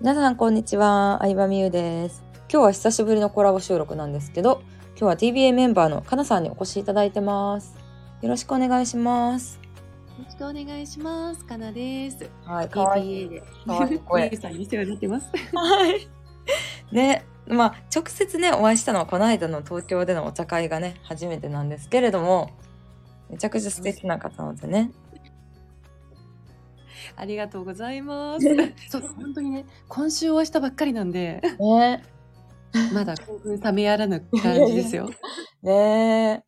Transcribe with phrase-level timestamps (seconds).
[0.00, 2.22] 皆さんこんにちは、相葉美優です。
[2.48, 4.62] 今日は久しぶりのコラボ収録なんですけど、
[4.96, 7.74] 今日は TBA メンバーのかなさんにお越しいただいてます。
[8.22, 9.58] よろしくお願いします。
[10.16, 11.44] よろしくお願いします。
[11.44, 12.30] かなです。
[12.44, 13.42] はい、かわいい。
[13.66, 15.26] かわいい声さんにお世話になってます。
[15.52, 16.08] はい。
[16.92, 22.52] ね、まあ直接ねお会いしたのはこの間の東京でのお茶会がね初めてなんですけれども、
[23.28, 24.92] めちゃくちゃ素敵な方なのでね。
[27.16, 28.46] ありがとうございます。
[28.88, 32.02] そう、本当にね、今週お会いしたばっかりなんで、ね、
[32.92, 35.10] まだ興奮冷めやらぬ感じですよ。
[35.62, 36.44] ね。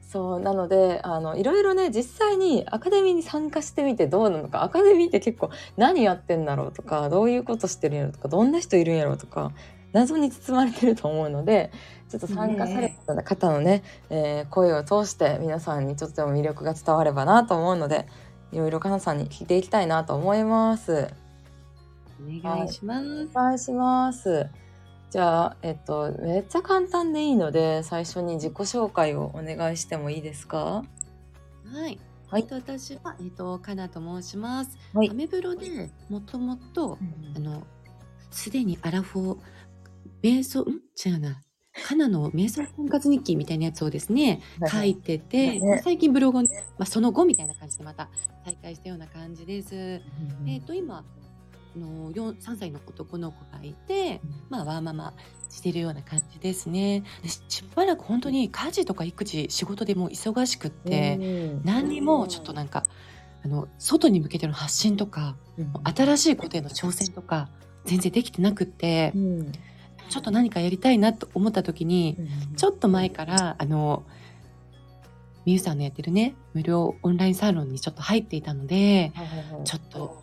[0.00, 9.50] そうなのであのいろいろね実際にアカデミーに参加してみてどうなのかアカデミーって結構何やってんだろうとかどういうことしてるんやろうとかどんな人いるんやろうとか
[9.92, 11.72] 謎に包まれてると思うので
[12.08, 18.06] ちょっと参加された方のね、えー声を通して皆さんにちょっとでも魅力が伝わればなと思うので
[18.54, 21.08] いろいろかなさんに聞いていきたいなと思います。
[22.20, 23.28] お願いします。
[23.34, 24.48] お願いします。
[25.10, 30.84] じゃあ、えっと、めっちゃ簡単でいいので、最初に自己紹介をお願いしてもいいですか？
[31.72, 31.98] はい。
[32.28, 34.76] はいえっと、私は、えっと、かなと申します。
[34.92, 36.98] はいアメブロでもともと、
[37.36, 37.62] あの、
[38.30, 39.38] すでにアラフォー、
[40.22, 40.80] 瞑想、ん？
[41.04, 41.40] 違うな。
[41.82, 45.80] カナの瞑想婚活日記みたいなやつをですね、書いてて、ね。
[45.82, 48.08] 最近ブログをね、まあ、その後みたいな感じでまた
[48.44, 50.00] 再開したような感じです。
[50.46, 55.14] えっ、と、今、あの4 3歳の男の子がいて、まあ、ワーママ
[55.50, 57.02] してるような感じですね。
[57.22, 61.18] でししばらく本当に家事とか育児、仕事でもう忙しくって、
[61.64, 62.84] 何にもちょっとなんか、
[63.44, 65.36] あの、外に向けての発信とか、
[65.82, 67.48] 新しいことへの挑戦とか、
[67.84, 69.52] 全然できてなくって、うん
[70.14, 72.16] ちょっと何かやりたいなと思った時に、
[72.56, 74.04] ちょっと前から、あの、
[75.44, 79.12] みゆさんのやってるね、無料オンラインサロンにちょっと入っていたので、
[79.64, 80.22] ちょっと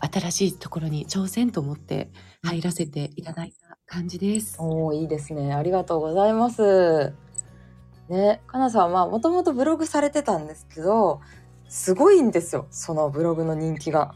[0.00, 2.08] 新しいところに挑戦と思って
[2.42, 4.56] 入らせていただいた感じです。
[4.58, 5.52] おーいいですね。
[5.52, 7.12] ありがとうございます。
[8.08, 11.20] ね、かなさんはもともとブログされてたんですけど、
[11.68, 12.68] すごいんですよ。
[12.70, 14.14] そのブログの人気が。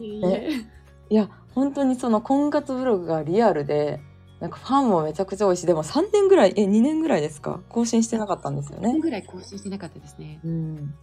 [0.00, 0.66] ね
[1.10, 4.00] いや、本当にその婚活ブログがリアルで、
[4.40, 7.60] なんかファンもめちゃくちゃ多いし、でも3年ぐらい、え、2年ぐらいですか？
[7.68, 9.00] 更新してなかったんですよね1年。
[9.00, 10.40] ぐらい更新してなかったですね。
[10.44, 10.94] うん。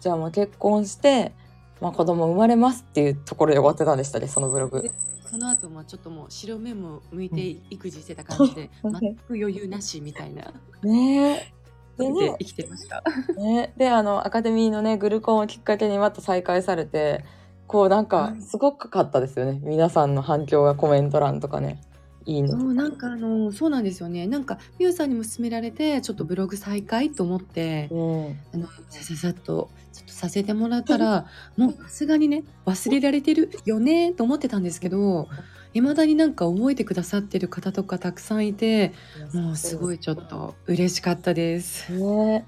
[0.00, 1.32] じゃあもう結婚して、
[1.80, 4.90] まあ子供生まれますっていうところで終わってたんでしたね、そのブログ。
[5.30, 10.54] その後もちょっともう白目も向いて育児してた感じで、 うん全く余裕なしみたいな。
[10.82, 11.52] ねえ。
[11.98, 12.04] で
[12.38, 13.02] 生きてました。
[13.36, 17.24] ね、であのアカデミーのねグルコンをきっかけにまた再開されて
[17.66, 21.80] こうなんかうんすごくかったですよね、皆さんの反響がコメント欄とかね
[22.28, 24.26] いいねそうなんかあのそうなんですよね。
[24.26, 28.38] なんかみゆさんにも勧められてちょっとブログ再開と思ってうん。
[28.52, 31.24] あのさささっとちょっとさせてもらったら
[31.56, 35.26] もうさすがにね忘れられてるよねと思ってたんですけど
[35.72, 38.92] いまだになんか覚えてくださってる方とかたくさんいて
[39.32, 41.90] もうすごいちょっと嬉しかったです。
[41.94, 42.44] ね。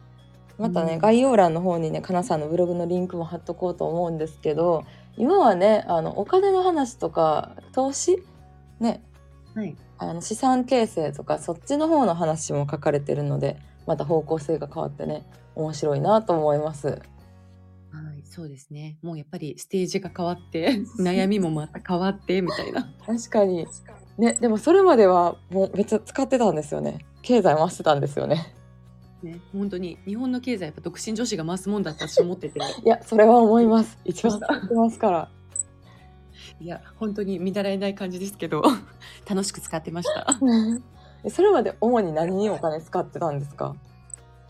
[0.59, 4.85] またね、うん概要欄の方にねかなさんのブログのリンクも貼っとこうと思うんですけど
[5.17, 8.23] 今はねあのお金の話とか投資？
[8.79, 9.03] ね
[9.61, 16.87] はい、あの資産形成とかそっちの方の話も書かれてるのでまた方向性が変わってね面白いなと思います。
[16.89, 16.95] は
[18.19, 18.97] い、そうですね。
[19.03, 22.91] もうやっぱりステージが変わって 悩みもまた変わってみたいな。
[23.07, 23.67] 確かに。
[24.17, 27.05] ねでもそれまではもうめっちゃ使ってたんですよね。
[27.21, 28.55] 経済回してたんですよね。
[29.23, 32.59] ね、本当に日本の経済やっぱ独身女子が回すもんだったと思ってて。
[32.59, 33.99] いやそれは思います。
[34.07, 35.29] 一番使ってますから
[36.61, 38.63] いや本当に見習えない感じですけど
[39.29, 40.27] 楽しく使ってました。
[41.25, 43.75] えそれまで主に何にお金使ってたんですか？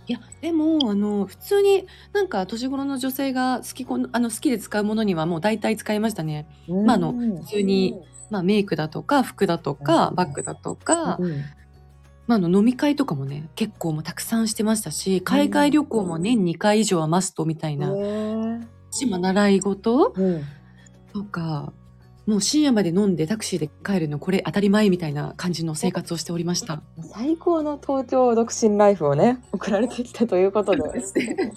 [0.07, 8.01] いやでもあの普通になんか年頃の女性が好きこあの好きで使うものにはもう大体使いましたね、まああの普通に
[8.31, 11.43] まあ、メイクだとか服だとかバッグだとか、うん。
[12.29, 18.63] まあ、あの飲み会とかもね結構もうたくさんしてましたし海外旅行も年2回以上はマストみたいな、へー。
[18.93, 20.43] しまあ習い事うん。
[21.13, 21.73] とか
[22.31, 26.81] もう深夜まで飲んでタクシーで帰るのこれ当たり前みたいな感じの生活をしておりました。
[27.13, 30.79] 最高の東京独身ライフをね 送られてきたということで。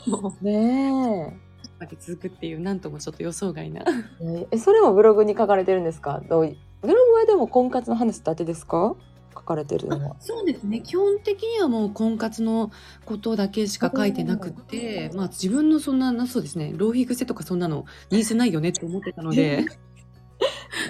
[0.08, 0.44] もう。
[0.44, 1.40] ね
[1.80, 3.84] まで続くっていうなんともちょっと予想外な。
[4.20, 6.24] ええそれもブログに書かれてるんですか？
[6.28, 8.96] どういブログはでも婚活の話だけですか？
[9.36, 10.16] 書かれてるのは。
[10.20, 10.82] そうですね。
[10.82, 12.72] 基本的にはもう婚活の
[13.06, 16.74] ことだけしか書いてなくって、まあ、自分のそんななそうですね。
[16.76, 19.66] 浪費癖とかそんなのニーズないよねって思ってたので。
[19.66, 19.72] な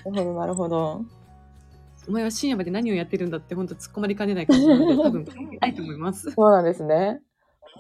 [0.06, 1.02] るほどなるほど
[2.08, 5.26] お前は深夜まで何をやってるんだって本当突っ込まれかねない感じなので多分
[5.62, 6.32] ないと思います。
[6.36, 7.22] そうなんですね。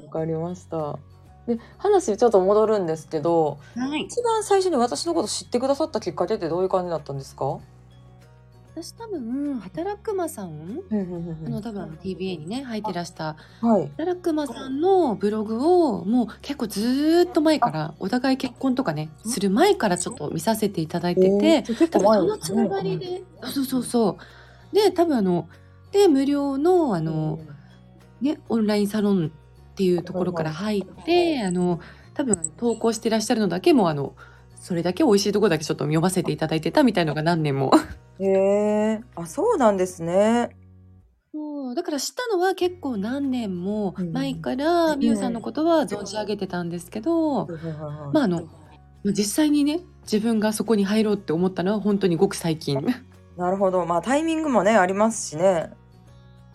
[0.05, 0.97] わかりました。
[1.45, 7.59] で話ちょっと戻るんですけどはい、一番最初に私のこと知ってくださったきっかけってどういう感じだったんですか？
[8.75, 10.47] 私多分、働くまさん？
[10.47, 13.87] うんうんうんうんあの、多分 TBA にね、入ってらした、はい。
[13.97, 24.17] 働くまさんのブログを、もう結構ずーっと前から、お互い結婚とかね、する前からちょっと見させていただいてて、えー結多分そのつながりで、そうそうそ
[24.71, 24.75] う。
[24.75, 25.47] で、多分あの、
[25.91, 27.39] で、無料の、ああの、
[28.21, 31.79] ね、オンラインサロンっていうところから入って、あの、
[32.15, 34.15] 多分投稿してらっしゃるのだけも、あの、
[34.63, 37.73] それだけ美味しいところだけちょっと読ませていただいてたみたいのが何年も。
[38.17, 40.55] へえあそうなんですね。
[41.33, 48.47] そう、だから知ったのは結構何年もうん前からみゆさんのことは存じ上げてたんですけど、ままああの、
[49.03, 52.85] 実際にね、自分がそこに入ろうって思ったのは本当にごく最近。
[53.35, 55.71] なるほどまあタイミングもねありますしね。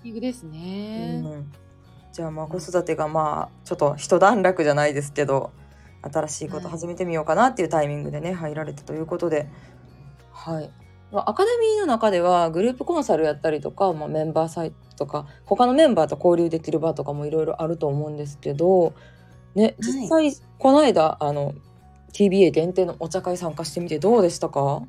[0.02, 1.20] ですね。
[1.22, 1.52] うん、
[2.10, 5.50] じゃあまあ子育てがまあちょっと一段落じゃないですけど
[6.03, 9.49] 新しいこと始めてみようかなっていうタイミングでね入られたということで。
[10.33, 10.71] はい。
[11.11, 18.95] まあアカデミーの中ではグループコンサルやったりとか、まあ、メンバーサイトとか他のメンバーと交流できる場とかもいろいろあると思うんですけど、
[19.55, 21.55] ね、実際この間あの
[22.12, 24.83] TBA 限定のお茶会参加してみてどうでしたか、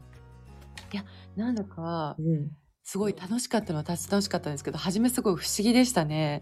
[1.35, 2.51] なんだか、うん、
[2.89, 6.41] すごい楽しかったのは楽しかったんですけど、初めすごい不思議でしたね。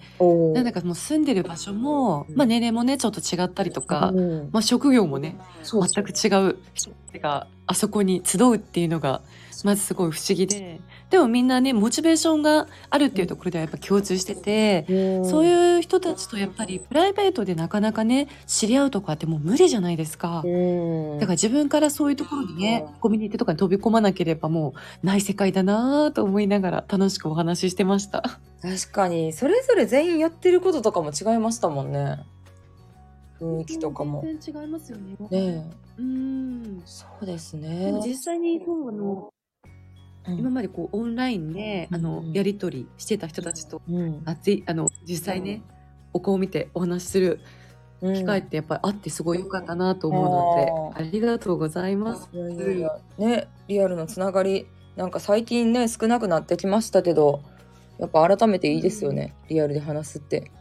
[0.53, 2.35] なんだかもう住んでる場所も、うん。
[2.37, 4.49] まあ年齢もね、ちょっと違ったりとか、うん。
[4.53, 5.35] まあ職業もね、
[5.65, 6.91] 全く違う人
[7.21, 9.23] があそこに集うっていうのが
[9.65, 10.79] まずすごい不思議で。
[11.09, 14.85] でもみんなねモチベーションがあるっていうところではやっぱ共通してて、
[15.23, 20.41] そうういう人たちとやっぱりプライベートでなかなかね知り合うとかってもう無理じゃないですか。
[20.41, 24.73] んだから自分からそういうところにね、コミュニティとかに飛び込まなければも
[25.03, 28.39] うない世界だなぁと思いながら楽しくお話ししてました。
[28.61, 29.33] 確かに。
[29.33, 32.19] それぞれ全員やってることとかも違いましたもんね。
[33.39, 34.23] 雰囲気とかも。
[34.23, 35.15] ね全然違いますよね。
[35.31, 35.63] え。
[35.99, 36.81] うん。
[36.85, 39.36] そうですでねも実際にそうあのうん
[40.27, 42.33] 今までこうオンラインで、あのうん。
[42.33, 44.21] やり取りしてた人たちとうん。
[44.25, 45.61] あぜあの実際ね、
[46.13, 47.39] お顔を見てお話しする
[48.01, 48.13] うん。
[48.13, 52.29] 機会ってやっぱりあってすごい良かったなと思うので、あありがとうございます。
[52.33, 57.41] いやいやねリアルのつながりなんか最近ね少なくなってきましたけど
[57.99, 60.51] やっぱ改めていいですよね、リアルで話すって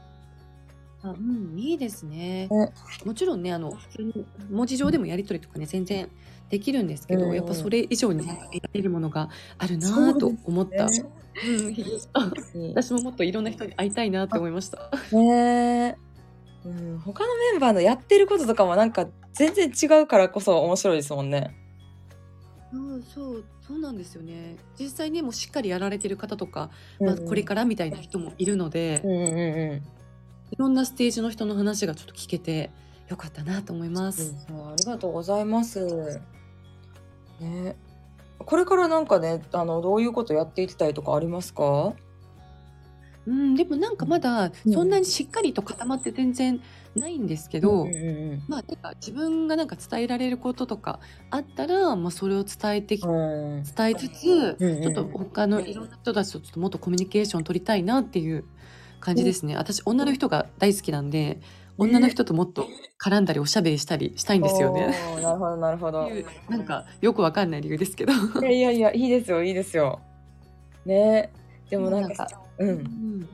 [1.11, 2.49] あうん、いいですね。
[2.49, 2.73] ね
[3.05, 6.09] もちろんねあの普通に文字上でもやり取りとかね全然
[6.51, 10.87] できるんですけど、うんやっぱそれ以上になんか得られるものがあるなと思った。
[10.87, 11.03] ね
[12.55, 14.91] うん、私ももっといろんな人に会いたいなって思いました。
[15.13, 15.97] ねえ、
[16.65, 21.55] うん、他のメンバーのやってることとかもなんか全然違うからこそ面白いですもんね。
[22.73, 24.57] そうそうそうなんですよね。
[24.79, 26.71] 実際にもうしっかりやられてる方とか、
[27.01, 29.83] まあ、これからみたいな人もいるので、うんうんうん
[30.51, 32.71] いろんなステージの人の話がちょっと聞けて
[33.09, 34.35] よかったなと思います。
[34.51, 36.21] うん、ありがとうございます。
[37.41, 37.77] ね、
[38.39, 41.95] これからなんかね、あのどういうことやっていきたいとかありますか？
[43.27, 46.63] うん、でもなんかまだうんそんなにしっかりと固まって全然
[46.95, 51.01] ないんですけど、うんうんうんまあなんか自分がなんか伝えられることとか
[51.31, 58.45] あったら、まあ、それを伝えて伝えつつ、うんうんちょっと他のいろんな人たちとちょっともっとコミュニケーション取りたいなっていう
[59.01, 59.57] 感じですね。
[59.57, 61.41] 私女の人が大好きなんで
[61.79, 62.67] 女の人ともっと
[62.99, 64.95] 絡んだりおしゃべりしたりしたいんですよね。
[65.15, 66.09] おーなるほどなるほど。
[66.49, 68.13] なんかよくわかんない理由ですけど。
[68.13, 70.01] いやいやいやいいですよいいですよ。
[70.85, 71.33] ね、
[71.69, 72.29] でもなんか
[72.59, 73.29] ううんん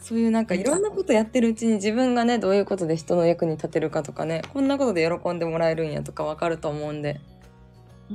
[0.00, 7.20] そういうなんかいろんなことやってるうちに自分がねどういうことで人の役に立てるかとかねこんなことで喜んでもらえるんやとかわかると思うんで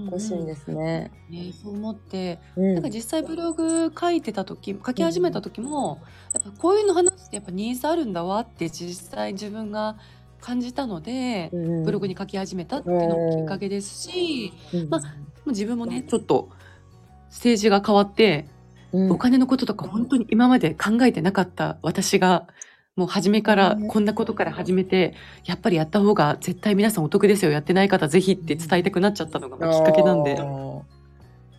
[0.05, 1.11] 楽しみですね。
[1.29, 2.39] ね、そう思って。
[2.55, 2.73] うん。
[2.75, 6.01] なんか実際ブログ書いてた時書き始めた時も、
[6.33, 9.97] やっぱこういうの話ってやっぱニーズあるんだわって実際自分が
[10.39, 15.05] 感じたので、うんブログに書き始めたっていうのもきっかけですし、うんまも
[15.47, 16.49] う自分もねちょっと
[17.29, 18.47] ステージが変わって、
[18.91, 19.11] うん。
[19.11, 22.47] お金のこととか本当に今まで考えてなかった私が
[22.97, 25.13] もう初めからねこんなことから始めて
[25.45, 27.51] やっぱりやった方が絶対皆さんお得ですよ。
[27.51, 30.35] やってない方ぜひって伝えたくなっちゃったのがきっかけなんで。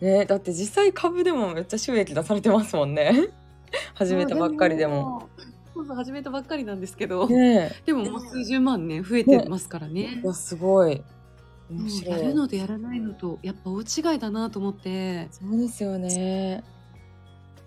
[0.01, 3.29] ねだって実際株でもめっちゃ収益出されてますもんね。
[3.95, 5.29] 始めたばっかりでも。
[5.73, 7.71] そうそう始めたばっかりなんですけど、ね。
[7.85, 10.15] でももう数十万ね増えてますからね。
[10.17, 10.25] えい。
[10.25, 11.01] やすごい。
[11.71, 12.05] い。
[12.05, 15.29] やるのとやらないのとやっぱ大違いだなと思って。
[15.31, 16.63] そうですよね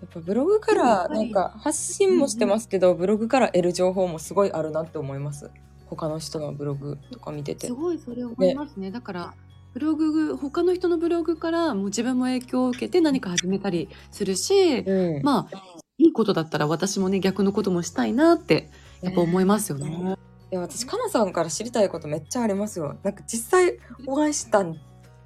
[0.03, 5.49] やっぱブログからなんか発信もしてますけど、ブログから得る情報もすごいあるなって思います。
[5.85, 7.67] 他の人のブログとか見てて。
[7.67, 8.91] すごいそれ思いますね。
[8.91, 9.33] だから
[9.73, 15.23] ブログ他の人のブログからもう自分も影響を受けて何か始めたりするし、うん。
[15.23, 15.57] まあ
[15.97, 18.69] いいことだったら私もね逆のこともしたいなって
[19.01, 20.17] やっぱ思いますよね。
[20.51, 22.97] いや私かなさんから知りたいことめっちゃありますよ。
[23.03, 24.77] なんか実際お会いしたん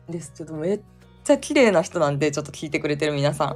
[0.08, 0.82] ですけどめっ
[1.28, 3.50] ちゃ綺麗な人なんでちょっと聞いてくれてる皆さん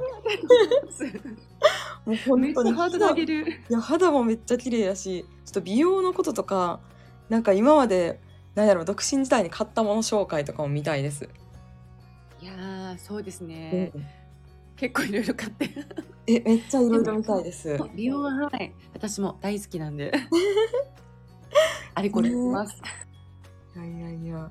[2.04, 3.50] もう本当にめっちゃハードル上げる。
[3.50, 6.80] いや肌もめっちゃ綺麗やしちょっと美容のこととか
[7.28, 8.20] なんか今まで
[8.54, 11.28] なんやろ独身時代に買ったもの紹介とかも見たいです、
[12.42, 13.92] いやー、そうですね。
[14.76, 15.70] 結構いろいろ買って。
[16.26, 18.74] えめっちゃいろいろ見たいです美容ははい。
[18.92, 20.12] 私も大好きなんで。
[21.94, 22.82] あれこれます。
[23.74, 24.50] いやいやいや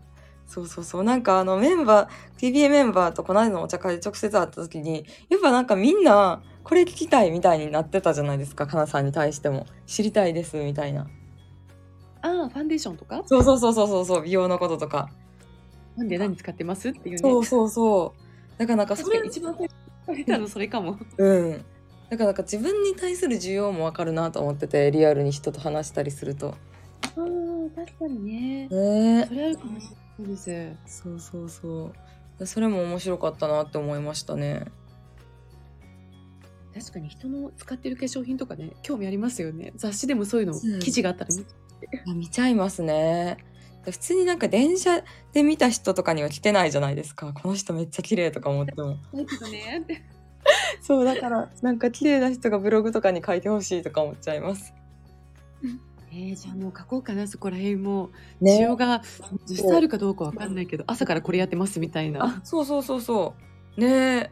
[0.51, 1.03] そうそうそう。
[1.05, 9.65] なんかあのメンバー TBA メンバーとこの間のお茶会で直接会った時にやっぱなんかみんなこれ聞きたいみたいになってたじゃないですかかなさんに対しても。
[9.87, 11.07] 知りたいですみたいな。
[12.21, 13.23] ああ、ファンデーションとか？
[13.25, 15.09] そうそうそうそうそうそう美容のこととか。
[15.95, 17.17] なんで何使ってますっていうね。
[17.17, 18.59] そうそうそう。
[18.59, 20.97] だからなんかそれ一番最初に聞いたのそれかも。
[21.17, 21.65] うん。
[22.09, 26.49] だからなんか自分に対する需要もわかるなと思っててリアルに人と話したりすると。
[26.49, 26.55] あ
[27.15, 27.15] あ、
[27.75, 28.67] 確かにね。
[28.67, 29.25] ね。
[29.27, 30.75] それあるかもしれないです。
[30.85, 31.91] そうそうそ
[32.39, 32.45] う。
[32.45, 34.65] それも面白かったなって思いましたね。
[36.73, 39.73] 確かに人の使ってる化粧品とかね、興味ありますよね。
[39.75, 40.79] 雑誌でもそういうのうん。
[40.79, 41.45] 記事があったら見
[42.11, 43.37] あ見ちゃいますね。
[43.83, 45.01] 普通になんか電車
[45.33, 47.33] で見た人とかには来てないじゃないですか。
[47.33, 48.97] この人めっちゃ綺麗とか思っても。
[49.13, 50.03] ねって。
[50.81, 54.73] そうだからなんか綺麗な人がブログとかに書いてほしいとか思っちゃいます
[56.13, 58.09] えー、じゃあもう書こうかな、そこら辺も。
[58.41, 59.01] 需ね要が
[59.47, 62.25] 実際あるかどうかわかんないけど、朝からこれやってますみたいな。
[62.25, 63.33] あそうそうそうそ
[63.77, 63.79] う。
[63.79, 64.31] ねえ。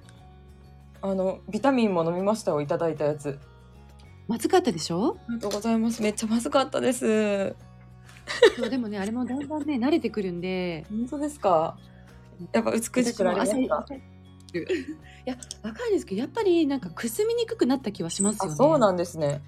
[1.01, 3.39] あのビタミンも飲みましたよいただいたやつ。
[4.27, 5.17] まずかったでしょ？
[5.27, 6.01] ありがとうございます。
[6.01, 7.55] めっちゃまずかったです。
[8.57, 10.86] そうでもね、あれもだんだんね、慣れてくるんで。
[10.89, 11.77] 本当ですか？
[12.51, 14.00] やっぱ美しくなりま私もした朝い
[15.25, 18.51] や、わかるんですけど、やっぱりなんかくすみにくくなった気はしますよね。
[18.53, 19.41] あそうなんですね。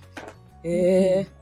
[0.63, 1.27] え。
[1.27, 1.40] え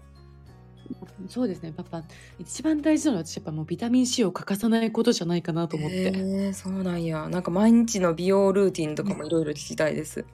[1.27, 2.03] そうですね、パパ。
[2.39, 5.96] 一番大事なのは私やっぱもうビタミン C を欠かさないことじゃないかなと思って。
[6.08, 10.25] えーそうなんやなんか毎日の美容ルーティンとかもいろいろ聞きたいです、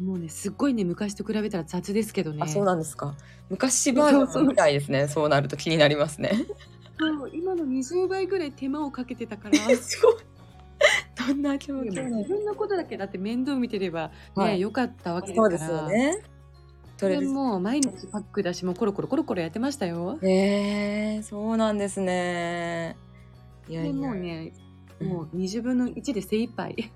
[0.00, 2.38] もうね、すっごいね、昔と比べたら雑ですけどね。
[2.42, 3.14] あそうなんですか
[3.50, 6.32] 昔バージョンみたいですねそうなると気になりますね
[6.98, 9.56] そう今の20倍ぐらい手間をかけてたから。
[9.76, 10.16] すごい
[11.28, 11.88] どんな気持ち？
[11.90, 15.58] 自分のことだけだって面倒見てればね、はいよかったわけですから。
[15.58, 16.37] そうですよね
[16.98, 20.18] それもう毎日パックだし、もうコロコロコロコロやってましたよ。
[20.20, 22.96] えー、そうなんですね
[23.68, 24.68] いやいでやもうね、うん
[25.00, 26.74] もう20分の1で精一杯。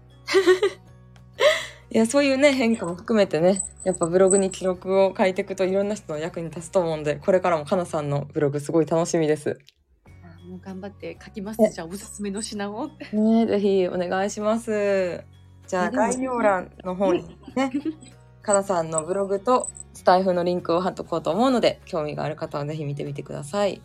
[1.91, 9.59] いやそういうね変化も含めてねやっぱブログに記録を書いていくといろんな人の役に立つと思うんでこれからもかなさんのブログすごい楽しみです
[10.07, 11.69] あもう頑張って書きますえ。
[11.69, 12.89] じゃあおすすめの品を。
[13.13, 15.23] ねぜひお願いします
[15.67, 17.71] じゃあ概要欄の方にね
[18.43, 23.81] かなさんのブログとスタイフのリンクを貼っとこうと思うので、興味がある方はぜひ見てみてください。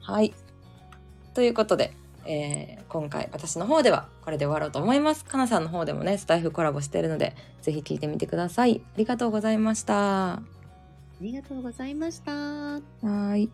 [0.00, 0.34] はい。
[1.34, 5.24] ということで、えー、今回私の方ではこれで終わろうと思います。
[5.24, 8.82] かなさんの方でもね、スタイフコラボしてるので、ぜひ聞いてみてください。
[8.94, 10.32] ありがとうございました。
[10.34, 10.42] あ
[11.20, 12.32] りがとうございました。
[12.32, 12.80] は
[13.36, 13.50] い。